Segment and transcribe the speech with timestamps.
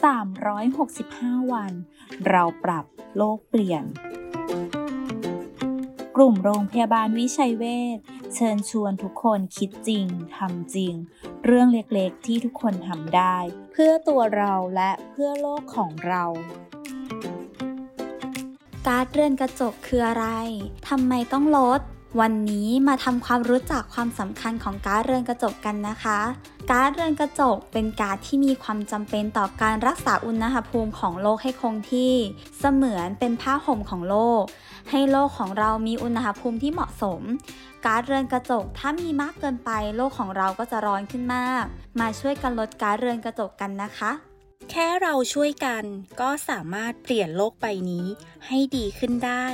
[0.00, 1.72] 365 วัน
[2.28, 2.84] เราปรับ
[3.16, 3.84] โลกเปลี่ยน
[6.16, 7.64] กลุ่มโรงพยาบาลวิชัยเว
[7.96, 7.98] ช
[8.34, 10.94] เชิญชวนทุกคนคิดจริงทำจริง
[11.44, 13.36] เรื่องเล็กๆที่ทุกคนทำได้
[13.72, 16.24] เพื่อตัวเราและเพื่อโลกของเรา
[18.86, 20.26] การ์ดเรือนกระจกคืออะไร
[20.88, 21.80] ทำไมต้องลด
[22.20, 26.18] วันนี้มาทำความรู้จักความสำคัญของการ์ดเรือนกระจกกันนะคะ
[26.70, 32.12] การ์ดเรือนกระจกเป็นการ์ดที่มีความจำเป็นต่อการรักษาอุณหภูมิของโลกให้คงที่
[32.58, 34.42] เสมือนเป็นผ้าห่มของโลก
[34.90, 37.20] ให้โลกของเรามีอุณหภูมิที่เหมาะสม
[37.84, 41.64] การ์ดเรือนกระจกถ้ามีมากเกินไป โลกของเราก็จะร้อนขึ้นมาก
[42.00, 44.12] มาช่วยกันลดการ์ดเรือนกระจกกันนะคะ
[44.70, 45.84] แค่เราช่วยกัน
[46.20, 48.06] ก็สามารถเปลี่ยนโลกใบนี้
[48.46, 49.46] ให้ดีขึ้นได้